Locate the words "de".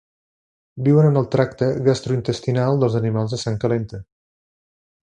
3.37-3.43